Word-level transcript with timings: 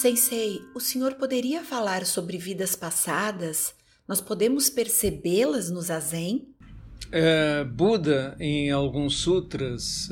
Sensei, 0.00 0.62
o 0.76 0.78
senhor 0.78 1.14
poderia 1.14 1.64
falar 1.64 2.06
sobre 2.06 2.38
vidas 2.38 2.76
passadas? 2.76 3.74
Nós 4.06 4.20
podemos 4.20 4.70
percebê-las 4.70 5.72
no 5.72 5.82
zazen? 5.82 6.54
É, 7.10 7.64
Buda, 7.64 8.36
em 8.38 8.70
alguns 8.70 9.16
sutras, 9.16 10.08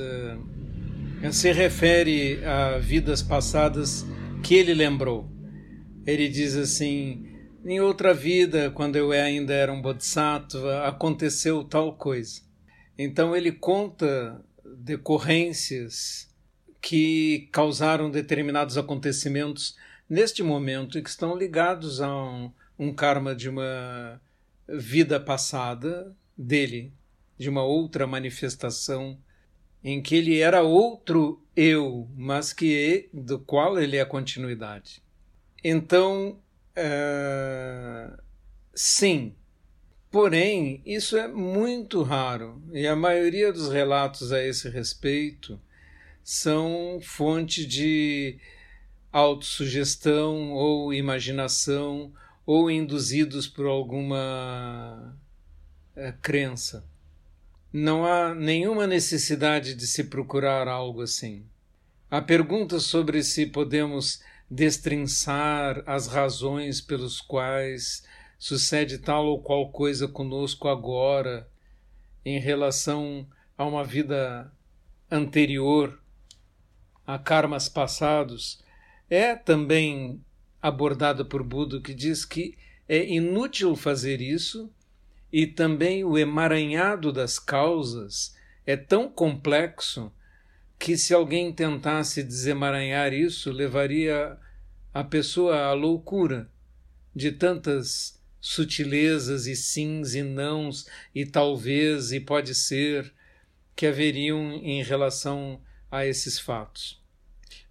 é, 1.23 1.31
se 1.31 1.53
refere 1.53 2.45
a 2.45 2.79
vidas 2.79 3.23
passadas 3.23 4.05
que 4.43 4.57
ele 4.57 4.75
lembrou. 4.75 5.31
Ele 6.05 6.27
diz 6.27 6.57
assim: 6.57 7.25
em 7.65 7.79
outra 7.79 8.13
vida, 8.13 8.73
quando 8.73 8.97
eu 8.97 9.13
ainda 9.13 9.55
era 9.55 9.73
um 9.73 9.81
bodhisattva, 9.81 10.85
aconteceu 10.85 11.63
tal 11.63 11.97
coisa. 11.97 12.41
Então 12.99 13.37
ele 13.37 13.53
conta 13.53 14.45
decorrências 14.79 16.27
que 16.87 17.49
causaram 17.51 18.09
determinados 18.09 18.79
acontecimentos 18.79 19.77
neste 20.09 20.41
momento 20.41 20.97
e 20.97 21.03
que 21.03 21.11
estão 21.11 21.37
ligados 21.37 22.01
a 22.01 22.09
um, 22.09 22.53
um 22.79 22.95
karma 22.95 23.35
de 23.35 23.49
uma 23.49 24.23
vida 24.69 25.19
passada 25.19 26.15
dele, 26.39 26.93
de 27.37 27.51
uma 27.51 27.65
outra 27.65 28.07
manifestação 28.07 29.19
em 29.83 30.01
que 30.01 30.15
ele 30.15 30.39
era 30.39 30.63
outro 30.63 31.43
eu, 31.57 32.09
mas 32.17 32.53
que 32.53 33.09
do 33.13 33.41
qual 33.41 33.81
ele 33.81 33.97
é 33.97 34.03
a 34.03 34.07
continuidade. 34.07 35.03
Então, 35.65 36.39
uh, 36.79 38.17
sim, 38.73 39.35
porém, 40.09 40.83
isso 40.87 41.17
é 41.17 41.27
muito 41.27 42.05
raro 42.05 42.63
e 42.73 42.87
a 42.87 42.95
maioria 42.95 43.53
dos 43.53 43.73
relatos 43.73 44.31
a 44.31 44.41
esse 44.41 44.69
respeito 44.69 45.61
são 46.29 46.99
fonte 47.01 47.65
de 47.65 48.37
autossugestão 49.13 50.51
ou 50.55 50.93
imaginação 50.93 52.13
ou 52.45 52.69
induzidos 52.69 53.47
por 53.47 53.65
alguma 53.65 55.17
é, 55.95 56.13
crença. 56.21 56.85
Não 57.73 58.05
há 58.05 58.35
nenhuma 58.35 58.89
necessidade 58.89 59.73
de 59.73 59.87
se 59.87 60.03
procurar 60.03 60.67
algo 60.67 61.01
assim. 61.01 61.47
A 62.11 62.21
pergunta 62.21 62.81
sobre 62.81 63.23
se 63.23 63.47
podemos 63.47 64.21
destrinçar 64.51 65.81
as 65.87 66.09
razões 66.09 66.81
pelos 66.81 67.21
quais 67.21 68.03
sucede 68.37 68.99
tal 68.99 69.27
ou 69.27 69.41
qual 69.41 69.71
coisa 69.71 70.09
conosco 70.09 70.67
agora 70.67 71.49
em 72.25 72.41
relação 72.41 73.25
a 73.57 73.65
uma 73.65 73.85
vida 73.85 74.53
anterior 75.09 75.97
a 77.07 77.19
karmas 77.19 77.69
passados, 77.69 78.63
é 79.09 79.35
também 79.35 80.21
abordada 80.61 81.25
por 81.25 81.43
Buda, 81.43 81.81
que 81.81 81.95
diz 81.95 82.25
que 82.25 82.57
é 82.89 83.05
inútil 83.09 83.77
fazer 83.77 84.21
isso 84.21 84.71
e 85.33 85.47
também 85.47 86.05
o 86.05 86.17
emaranhado 86.19 87.13
das 87.13 87.39
causas 87.39 88.35
é 88.67 88.77
tão 88.77 89.09
complexo 89.09 90.13
que 90.79 90.97
se 90.97 91.15
alguém 91.15 91.53
tentasse 91.53 92.23
desemaranhar 92.23 93.13
isso, 93.13 93.51
levaria 93.51 94.37
a 94.93 95.05
pessoa 95.05 95.63
à 95.63 95.73
loucura 95.73 96.51
de 97.15 97.33
tantas 97.33 98.21
sutilezas 98.41 99.47
e 99.47 99.57
sims 99.57 100.15
e 100.15 100.23
nãos 100.23 100.87
e 101.15 101.25
talvez 101.25 102.13
e 102.13 102.21
pode 102.21 102.55
ser 102.55 103.13
que 103.75 103.87
haveriam 103.87 104.53
em 104.55 104.83
relação 104.83 105.61
a 105.91 106.07
esses 106.07 106.39
fatos. 106.39 107.03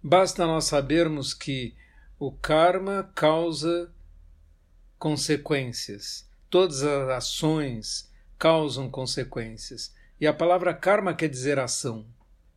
Basta 0.02 0.46
nós 0.46 0.64
sabermos 0.64 1.34
que 1.34 1.74
o 2.18 2.32
karma 2.32 3.10
causa 3.14 3.92
consequências. 4.98 6.28
Todas 6.48 6.82
as 6.82 7.08
ações 7.08 8.10
causam 8.38 8.90
consequências. 8.90 9.94
E 10.20 10.26
a 10.26 10.32
palavra 10.32 10.72
karma 10.72 11.14
quer 11.14 11.28
dizer 11.28 11.58
ação. 11.58 12.06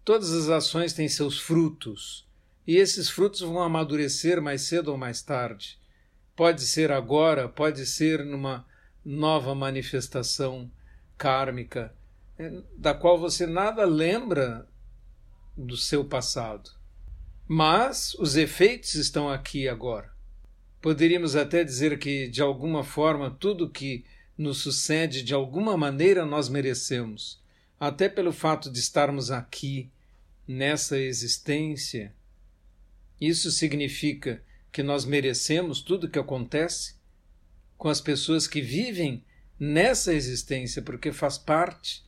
Todas 0.05 0.31
as 0.33 0.49
ações 0.49 0.93
têm 0.93 1.09
seus 1.09 1.39
frutos. 1.39 2.27
E 2.65 2.77
esses 2.77 3.09
frutos 3.09 3.41
vão 3.41 3.61
amadurecer 3.61 4.41
mais 4.41 4.61
cedo 4.61 4.89
ou 4.89 4.97
mais 4.97 5.21
tarde. 5.21 5.77
Pode 6.35 6.61
ser 6.61 6.91
agora, 6.91 7.49
pode 7.49 7.85
ser 7.85 8.23
numa 8.23 8.65
nova 9.03 9.53
manifestação 9.53 10.71
kármica, 11.17 11.93
eh, 12.37 12.61
da 12.77 12.93
qual 12.93 13.17
você 13.17 13.45
nada 13.45 13.83
lembra 13.85 14.67
do 15.65 15.75
seu 15.75 16.05
passado. 16.05 16.71
Mas 17.47 18.13
os 18.15 18.35
efeitos 18.35 18.95
estão 18.95 19.29
aqui 19.29 19.67
agora. 19.67 20.11
Poderíamos 20.81 21.35
até 21.35 21.63
dizer 21.63 21.99
que, 21.99 22.27
de 22.27 22.41
alguma 22.41 22.83
forma, 22.83 23.29
tudo 23.29 23.69
que 23.69 24.05
nos 24.37 24.59
sucede, 24.59 25.21
de 25.21 25.33
alguma 25.33 25.75
maneira, 25.75 26.25
nós 26.25 26.47
merecemos. 26.47 27.41
Até 27.79 28.07
pelo 28.07 28.31
fato 28.31 28.71
de 28.71 28.79
estarmos 28.79 29.31
aqui, 29.31 29.91
nessa 30.47 30.97
existência. 30.97 32.13
Isso 33.19 33.51
significa 33.51 34.41
que 34.71 34.81
nós 34.81 35.05
merecemos 35.05 35.81
tudo 35.81 36.07
o 36.07 36.09
que 36.09 36.17
acontece 36.17 36.95
com 37.77 37.89
as 37.89 38.01
pessoas 38.01 38.47
que 38.47 38.61
vivem 38.61 39.23
nessa 39.59 40.13
existência, 40.13 40.81
porque 40.81 41.11
faz 41.11 41.37
parte 41.37 42.03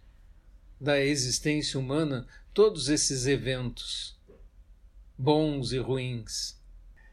da 0.79 0.99
existência 0.99 1.79
humana 1.79 2.27
todos 2.53 2.89
esses 2.89 3.27
eventos, 3.27 4.19
bons 5.17 5.71
e 5.71 5.77
ruins. 5.77 6.59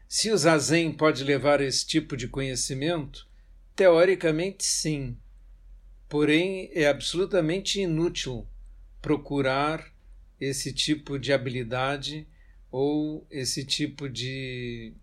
Se 0.07 0.31
o 0.31 0.37
zazen 0.37 0.91
pode 0.91 1.23
levar 1.23 1.61
esse 1.61 1.85
tipo 1.85 2.17
de 2.17 2.27
conhecimento, 2.27 3.27
teoricamente 3.75 4.65
sim. 4.65 5.17
Porém, 6.09 6.69
é 6.73 6.87
absolutamente 6.87 7.79
inútil 7.79 8.47
procurar 9.01 9.93
esse 10.39 10.73
tipo 10.73 11.19
de 11.19 11.31
habilidade 11.31 12.27
ou 12.71 13.25
esse 13.29 13.63
tipo 13.63 14.09
de 14.09 14.93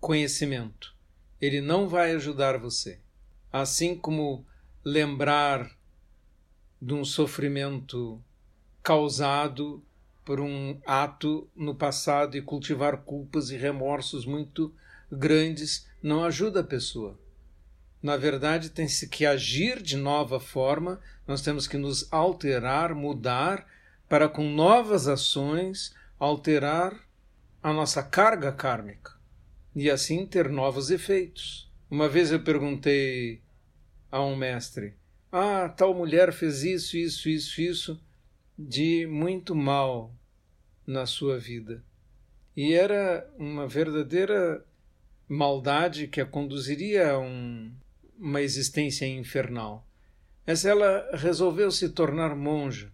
conhecimento. 0.00 0.94
Ele 1.40 1.60
não 1.60 1.88
vai 1.88 2.12
ajudar 2.12 2.58
você. 2.58 2.98
Assim 3.52 3.96
como 3.96 4.46
lembrar 4.84 5.70
de 6.80 6.94
um 6.94 7.04
sofrimento 7.04 8.22
causado 8.86 9.82
por 10.24 10.38
um 10.38 10.78
ato 10.86 11.50
no 11.56 11.74
passado 11.74 12.36
e 12.36 12.40
cultivar 12.40 12.98
culpas 12.98 13.50
e 13.50 13.56
remorsos 13.56 14.24
muito 14.24 14.72
grandes 15.10 15.88
não 16.00 16.22
ajuda 16.22 16.60
a 16.60 16.64
pessoa. 16.64 17.18
Na 18.00 18.16
verdade, 18.16 18.70
tem-se 18.70 19.08
que 19.08 19.26
agir 19.26 19.82
de 19.82 19.96
nova 19.96 20.38
forma, 20.38 21.00
nós 21.26 21.42
temos 21.42 21.66
que 21.66 21.76
nos 21.76 22.06
alterar, 22.12 22.94
mudar, 22.94 23.66
para 24.08 24.28
com 24.28 24.48
novas 24.48 25.08
ações 25.08 25.92
alterar 26.16 26.96
a 27.60 27.72
nossa 27.72 28.04
carga 28.04 28.52
kármica 28.52 29.14
e 29.74 29.90
assim 29.90 30.24
ter 30.24 30.48
novos 30.48 30.92
efeitos. 30.92 31.68
Uma 31.90 32.08
vez 32.08 32.30
eu 32.30 32.38
perguntei 32.38 33.42
a 34.12 34.22
um 34.22 34.36
mestre: 34.36 34.94
Ah, 35.32 35.68
tal 35.76 35.92
mulher 35.92 36.32
fez 36.32 36.62
isso, 36.62 36.96
isso, 36.96 37.28
isso, 37.28 37.60
isso 37.60 38.06
de 38.58 39.06
muito 39.06 39.54
mal 39.54 40.14
na 40.86 41.04
sua 41.04 41.38
vida. 41.38 41.82
E 42.56 42.72
era 42.72 43.28
uma 43.38 43.66
verdadeira 43.66 44.64
maldade 45.28 46.06
que 46.06 46.20
a 46.20 46.26
conduziria 46.26 47.10
a 47.12 47.18
um, 47.18 47.70
uma 48.18 48.40
existência 48.40 49.06
infernal. 49.06 49.86
Mas 50.46 50.64
ela 50.64 51.10
resolveu 51.12 51.70
se 51.70 51.88
tornar 51.90 52.34
monja. 52.34 52.90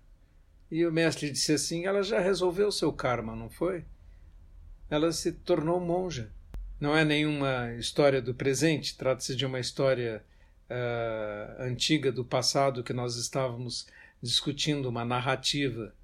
E 0.70 0.87
o 0.87 0.93
mestre 0.93 1.31
disse 1.31 1.53
assim: 1.53 1.85
ela 1.85 2.03
já 2.03 2.19
resolveu 2.19 2.73
seu 2.73 2.93
karma, 2.93 3.37
não 3.37 3.50
foi? 3.50 3.85
Ela 4.91 5.12
se 5.12 5.32
tornou 5.32 5.79
monja. 5.79 6.32
Não 6.81 6.97
é 6.97 7.05
nenhuma 7.05 7.73
história 7.75 8.20
do 8.20 8.35
presente, 8.35 8.97
trata-se 8.97 9.37
de 9.37 9.47
uma 9.47 9.61
história 9.61 10.25
uh, 10.69 11.62
antiga 11.62 12.11
do 12.11 12.25
passado 12.25 12.82
que 12.82 12.93
nós 12.93 13.14
estávamos 13.17 13.87
discutindo 14.23 14.89
uma 14.89 15.05
narrativa, 15.05 15.95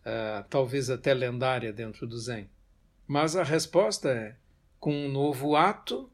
uh, 0.00 0.48
talvez 0.48 0.88
até 0.88 1.12
lendária 1.12 1.72
dentro 1.72 2.06
do 2.06 2.18
Zen. 2.18 2.48
Mas 3.06 3.36
a 3.36 3.42
resposta 3.42 4.08
é: 4.08 4.36
com 4.80 4.92
um 4.92 5.10
novo 5.10 5.54
ato, 5.54 6.10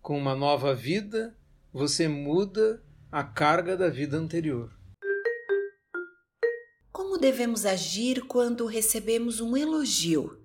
com 0.00 0.18
uma 0.18 0.34
nova 0.34 0.74
vida, 0.74 1.36
você 1.72 2.08
muda 2.08 2.82
a 3.10 3.22
carga 3.22 3.76
da 3.76 3.88
vida 3.88 4.16
anterior. 4.16 4.72
Como 6.90 7.18
devemos 7.18 7.66
agir 7.66 8.22
quando 8.22 8.66
recebemos 8.66 9.40
um 9.40 9.56
elogio? 9.56 10.38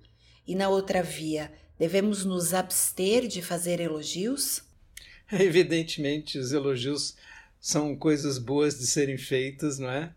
E 0.45 0.55
na 0.55 0.69
outra 0.69 1.03
via, 1.03 1.51
devemos 1.77 2.23
nos 2.23 2.53
abster 2.53 3.27
de 3.27 3.41
fazer 3.41 3.79
elogios? 3.79 4.63
Evidentemente, 5.31 6.37
os 6.37 6.53
elogios 6.53 7.15
são 7.59 7.95
coisas 7.95 8.37
boas 8.37 8.77
de 8.79 8.87
serem 8.87 9.17
feitas, 9.17 9.79
não 9.79 9.89
é? 9.89 10.13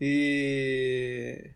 E 0.00 1.50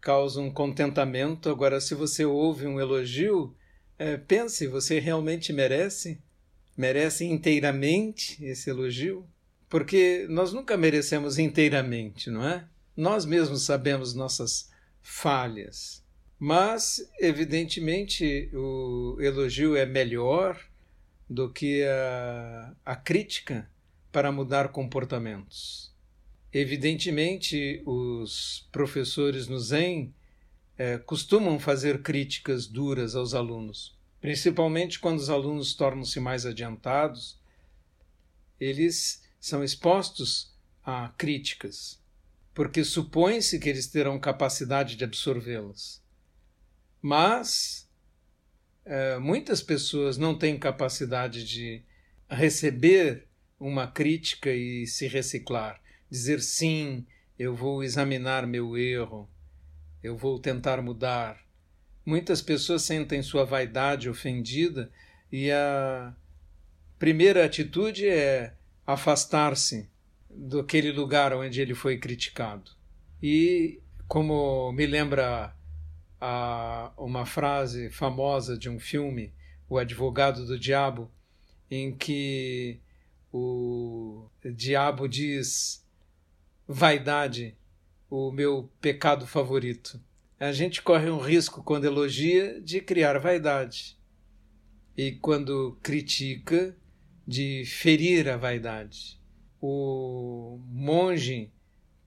causam 0.00 0.50
contentamento. 0.50 1.48
Agora, 1.48 1.80
se 1.80 1.94
você 1.94 2.24
ouve 2.24 2.66
um 2.66 2.80
elogio, 2.80 3.54
É, 3.98 4.18
pense, 4.18 4.66
você 4.66 5.00
realmente 5.00 5.54
merece? 5.54 6.18
Merece 6.76 7.24
inteiramente 7.24 8.36
esse 8.44 8.68
elogio? 8.68 9.24
Porque 9.70 10.26
nós 10.28 10.52
nunca 10.52 10.76
merecemos 10.76 11.38
inteiramente, 11.38 12.28
não 12.28 12.46
é? 12.46 12.68
Nós 12.94 13.24
mesmos 13.24 13.62
sabemos 13.64 14.12
nossas 14.14 14.70
falhas. 15.00 16.04
Mas, 16.38 17.10
evidentemente, 17.18 18.50
o 18.52 19.16
elogio 19.18 19.74
é 19.74 19.86
melhor 19.86 20.60
do 21.26 21.50
que 21.50 21.82
a, 21.84 22.74
a 22.84 22.96
crítica 22.96 23.66
para 24.16 24.32
mudar 24.32 24.68
comportamentos. 24.68 25.94
Evidentemente, 26.50 27.82
os 27.84 28.66
professores 28.72 29.46
no 29.46 29.60
Zen 29.60 30.14
é, 30.78 30.96
costumam 30.96 31.58
fazer 31.58 32.00
críticas 32.00 32.66
duras 32.66 33.14
aos 33.14 33.34
alunos, 33.34 33.94
principalmente 34.18 34.98
quando 34.98 35.18
os 35.18 35.28
alunos 35.28 35.74
tornam-se 35.74 36.18
mais 36.18 36.46
adiantados, 36.46 37.38
eles 38.58 39.22
são 39.38 39.62
expostos 39.62 40.50
a 40.82 41.10
críticas, 41.18 42.02
porque 42.54 42.84
supõe-se 42.84 43.58
que 43.58 43.68
eles 43.68 43.86
terão 43.86 44.18
capacidade 44.18 44.96
de 44.96 45.04
absorvê-las. 45.04 46.02
Mas 47.02 47.86
é, 48.82 49.18
muitas 49.18 49.60
pessoas 49.60 50.16
não 50.16 50.34
têm 50.38 50.58
capacidade 50.58 51.44
de 51.44 51.82
receber 52.30 53.26
uma 53.58 53.86
crítica 53.86 54.50
e 54.50 54.86
se 54.86 55.06
reciclar 55.06 55.80
dizer 56.10 56.40
sim, 56.40 57.04
eu 57.38 57.54
vou 57.54 57.82
examinar 57.82 58.46
meu 58.46 58.76
erro, 58.76 59.28
eu 60.02 60.16
vou 60.16 60.38
tentar 60.38 60.80
mudar. 60.80 61.44
Muitas 62.04 62.40
pessoas 62.40 62.82
sentem 62.82 63.22
sua 63.22 63.44
vaidade 63.44 64.08
ofendida 64.08 64.90
e 65.30 65.50
a 65.50 66.14
primeira 66.98 67.44
atitude 67.44 68.08
é 68.08 68.54
afastar-se 68.86 69.88
daquele 70.30 70.92
lugar 70.92 71.32
onde 71.32 71.60
ele 71.60 71.74
foi 71.74 71.98
criticado. 71.98 72.70
E 73.22 73.80
como 74.06 74.70
me 74.72 74.86
lembra 74.86 75.54
a, 76.20 76.92
uma 76.96 77.26
frase 77.26 77.90
famosa 77.90 78.56
de 78.56 78.70
um 78.70 78.78
filme, 78.78 79.32
O 79.68 79.78
Advogado 79.78 80.46
do 80.46 80.56
Diabo, 80.56 81.10
em 81.68 81.92
que 81.92 82.78
o 83.32 84.28
diabo 84.54 85.08
diz 85.08 85.84
vaidade, 86.66 87.56
o 88.08 88.30
meu 88.30 88.70
pecado 88.80 89.26
favorito. 89.26 90.00
A 90.38 90.52
gente 90.52 90.82
corre 90.82 91.10
um 91.10 91.18
risco 91.18 91.62
quando 91.62 91.86
elogia 91.86 92.60
de 92.60 92.80
criar 92.80 93.18
vaidade 93.18 93.98
e 94.96 95.12
quando 95.12 95.78
critica 95.82 96.76
de 97.26 97.64
ferir 97.64 98.28
a 98.28 98.36
vaidade. 98.36 99.20
O 99.60 100.60
monge 100.68 101.50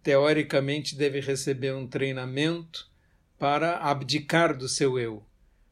teoricamente 0.04 0.96
deve 0.96 1.20
receber 1.20 1.74
um 1.74 1.88
treinamento 1.88 2.90
para 3.38 3.78
abdicar 3.78 4.56
do 4.56 4.68
seu 4.68 5.00
eu, 5.00 5.26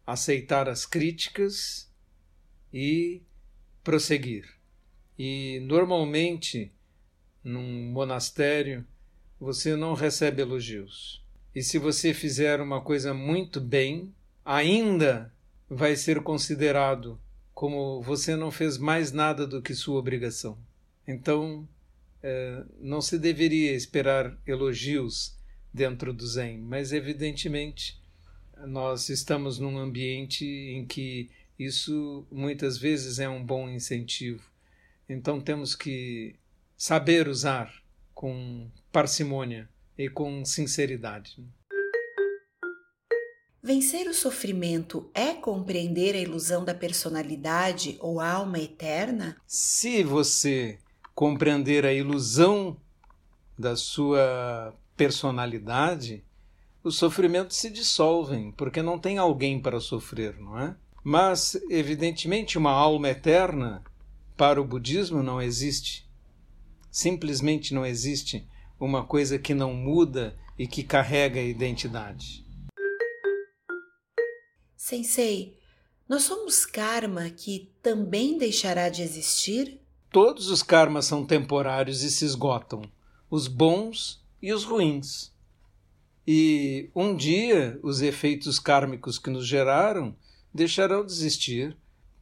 aceitar 0.05 0.67
as 0.67 0.85
críticas 0.85 1.91
e 2.73 3.21
prosseguir. 3.83 4.56
E 5.17 5.59
normalmente 5.61 6.71
num 7.47 7.91
monastério, 7.91 8.85
você 9.39 9.75
não 9.75 9.93
recebe 9.93 10.41
elogios. 10.41 11.23
E 11.55 11.63
se 11.63 11.79
você 11.79 12.13
fizer 12.13 12.59
uma 12.59 12.81
coisa 12.81 13.13
muito 13.13 13.61
bem, 13.61 14.13
ainda 14.43 15.33
vai 15.69 15.95
ser 15.95 16.21
considerado 16.21 17.19
como 17.53 18.01
você 18.01 18.35
não 18.35 18.51
fez 18.51 18.77
mais 18.77 19.11
nada 19.11 19.47
do 19.47 19.61
que 19.61 19.73
sua 19.73 19.97
obrigação. 19.97 20.57
Então, 21.07 21.67
é, 22.21 22.63
não 22.79 23.01
se 23.01 23.17
deveria 23.17 23.73
esperar 23.73 24.37
elogios 24.45 25.35
dentro 25.73 26.13
do 26.13 26.27
Zen, 26.27 26.59
mas 26.59 26.91
evidentemente 26.91 27.99
nós 28.65 29.09
estamos 29.09 29.57
num 29.57 29.77
ambiente 29.77 30.45
em 30.45 30.85
que 30.85 31.29
isso 31.57 32.27
muitas 32.31 32.77
vezes 32.77 33.19
é 33.19 33.29
um 33.29 33.43
bom 33.43 33.69
incentivo. 33.69 34.43
Então 35.09 35.39
temos 35.39 35.75
que 35.75 36.35
saber 36.75 37.27
usar 37.27 37.73
com 38.13 38.69
parcimônia 38.91 39.69
e 39.97 40.09
com 40.09 40.43
sinceridade. 40.43 41.43
Vencer 43.61 44.07
o 44.07 44.13
sofrimento 44.13 45.09
é 45.13 45.33
compreender 45.33 46.15
a 46.15 46.19
ilusão 46.19 46.63
da 46.63 46.73
personalidade 46.73 47.97
ou 47.99 48.19
alma 48.19 48.59
eterna? 48.59 49.35
Se 49.45 50.03
você 50.03 50.77
compreender 51.13 51.85
a 51.85 51.93
ilusão 51.93 52.77
da 53.57 53.75
sua 53.75 54.73
personalidade, 54.95 56.23
os 56.83 56.97
sofrimentos 56.97 57.57
se 57.57 57.69
dissolvem, 57.69 58.51
porque 58.51 58.81
não 58.81 58.99
tem 58.99 59.17
alguém 59.17 59.59
para 59.59 59.79
sofrer, 59.79 60.39
não 60.39 60.59
é? 60.59 60.75
Mas, 61.03 61.55
evidentemente, 61.69 62.57
uma 62.57 62.71
alma 62.71 63.09
eterna 63.09 63.83
para 64.37 64.61
o 64.61 64.65
budismo 64.65 65.23
não 65.23 65.41
existe. 65.41 66.07
Simplesmente 66.91 67.73
não 67.73 67.85
existe 67.85 68.47
uma 68.79 69.03
coisa 69.03 69.39
que 69.39 69.55
não 69.55 69.73
muda 69.73 70.37
e 70.57 70.67
que 70.67 70.83
carrega 70.83 71.39
a 71.39 71.43
identidade. 71.43 72.45
Sensei, 74.75 75.57
nós 76.07 76.23
somos 76.23 76.65
karma 76.65 77.29
que 77.29 77.71
também 77.81 78.37
deixará 78.37 78.89
de 78.89 79.01
existir? 79.01 79.81
Todos 80.11 80.49
os 80.49 80.63
karmas 80.63 81.05
são 81.05 81.25
temporários 81.25 82.03
e 82.03 82.11
se 82.11 82.23
esgotam, 82.23 82.83
os 83.29 83.47
bons 83.47 84.23
e 84.41 84.53
os 84.53 84.63
ruins. 84.63 85.33
E 86.25 86.89
um 86.95 87.15
dia 87.15 87.79
os 87.81 88.01
efeitos 88.01 88.59
kármicos 88.59 89.17
que 89.17 89.29
nos 89.29 89.47
geraram 89.47 90.15
deixarão 90.53 91.05
de 91.05 91.11
existir 91.11 91.75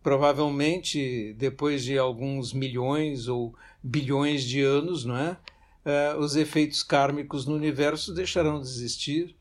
provavelmente 0.06 1.34
depois 1.34 1.84
de 1.84 1.98
alguns 1.98 2.54
milhões 2.54 3.28
ou 3.28 3.56
bilhões 3.82 4.44
de 4.44 4.62
anos, 4.62 5.04
não 5.04 5.18
é? 5.18 5.36
Uh, 5.84 6.20
os 6.20 6.36
efeitos 6.36 6.84
kármicos 6.84 7.48
no 7.48 7.56
universo 7.56 8.14
deixarão 8.14 8.62
de 8.62 8.68
existir. 8.68 9.36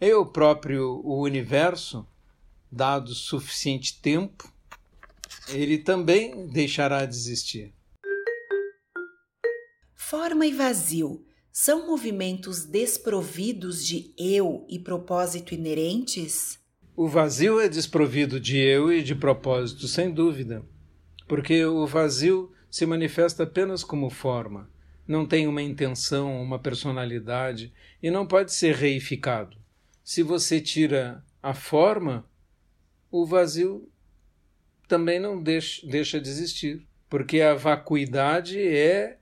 E 0.00 0.12
o 0.12 0.26
próprio 0.26 1.00
o 1.04 1.22
universo, 1.22 2.04
dado 2.72 3.14
suficiente 3.14 4.00
tempo, 4.02 4.52
ele 5.48 5.78
também 5.78 6.48
deixará 6.48 7.06
de 7.06 7.14
existir. 7.14 7.72
Forma 9.94 10.44
e 10.44 10.52
vazio 10.52 11.24
são 11.52 11.86
movimentos 11.86 12.64
desprovidos 12.64 13.86
de 13.86 14.12
eu 14.18 14.66
e 14.68 14.76
propósito 14.76 15.54
inerentes? 15.54 16.59
O 17.02 17.08
vazio 17.08 17.58
é 17.58 17.66
desprovido 17.66 18.38
de 18.38 18.58
eu 18.58 18.92
e 18.92 19.02
de 19.02 19.14
propósito, 19.14 19.88
sem 19.88 20.12
dúvida, 20.12 20.62
porque 21.26 21.64
o 21.64 21.86
vazio 21.86 22.52
se 22.70 22.84
manifesta 22.84 23.44
apenas 23.44 23.82
como 23.82 24.10
forma, 24.10 24.70
não 25.08 25.24
tem 25.24 25.46
uma 25.46 25.62
intenção, 25.62 26.42
uma 26.42 26.58
personalidade 26.58 27.72
e 28.02 28.10
não 28.10 28.26
pode 28.26 28.52
ser 28.52 28.74
reificado. 28.74 29.56
Se 30.04 30.22
você 30.22 30.60
tira 30.60 31.24
a 31.42 31.54
forma, 31.54 32.28
o 33.10 33.24
vazio 33.24 33.90
também 34.86 35.18
não 35.18 35.42
deixa, 35.42 35.86
deixa 35.86 36.20
de 36.20 36.28
existir, 36.28 36.86
porque 37.08 37.40
a 37.40 37.54
vacuidade 37.54 38.60
é 38.60 39.16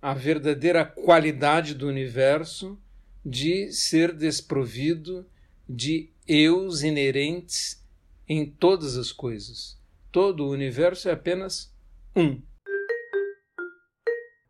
a 0.00 0.14
verdadeira 0.14 0.84
qualidade 0.84 1.74
do 1.74 1.88
universo 1.88 2.80
de 3.24 3.72
ser 3.72 4.12
desprovido 4.12 5.26
de 5.68 6.10
eus 6.26 6.82
inerentes 6.82 7.82
em 8.28 8.44
todas 8.44 8.96
as 8.96 9.12
coisas. 9.12 9.78
Todo 10.10 10.44
o 10.44 10.50
universo 10.50 11.08
é 11.08 11.12
apenas 11.12 11.72
um. 12.14 12.40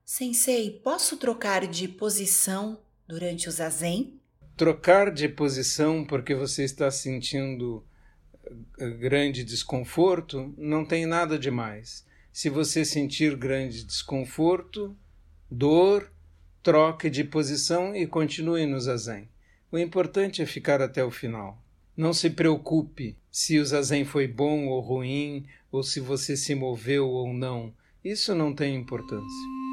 Sensei, 0.05 0.71
posso 0.71 1.17
trocar 1.17 1.67
de 1.67 1.89
posição 1.89 2.81
durante 3.09 3.49
o 3.49 3.53
zazen? 3.53 4.21
Trocar 4.57 5.13
de 5.13 5.29
posição 5.29 6.05
porque 6.05 6.35
você 6.35 6.65
está 6.65 6.91
sentindo 6.91 7.85
eh, 8.79 8.91
grande 8.91 9.43
desconforto 9.43 10.55
não 10.57 10.85
tem 10.85 11.07
nada 11.07 11.39
de 11.39 11.51
mais. 11.51 12.07
Se 12.33 12.49
você 12.49 12.85
sentir 12.85 13.37
grande 13.37 13.85
desconforto, 13.85 14.97
dor, 15.51 16.11
troque 16.63 17.11
de 17.11 17.25
posição 17.25 17.95
e 17.95 18.07
continue 18.07 18.67
no 18.67 18.79
zazen. 18.81 19.29
O 19.77 19.79
importante 19.79 20.41
é 20.41 20.47
ficar 20.47 20.81
até 20.81 21.05
o 21.05 21.11
final. 21.11 21.63
Não 21.95 22.15
se 22.15 22.31
preocupe 22.31 23.15
se 23.31 23.59
o 23.59 23.67
zazen 23.67 24.07
foi 24.07 24.27
bom 24.27 24.69
ou 24.69 24.81
ruim, 24.81 25.45
ou 25.71 25.83
se 25.83 26.01
você 26.01 26.35
se 26.35 26.55
moveu 26.55 27.07
ou 27.07 27.31
não. 27.35 27.75
Isso 28.03 28.35
não 28.35 28.55
tem 28.55 28.75
importância. 28.75 29.66